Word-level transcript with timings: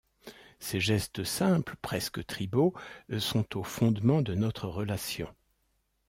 Ces 0.57 0.79
gestes 0.79 1.23
simples, 1.23 1.75
presque 1.79 2.25
tribaux, 2.25 2.73
sont 3.19 3.55
au 3.55 3.61
fondement 3.61 4.23
de 4.23 4.33
notre 4.33 4.67
relation. 4.67 5.27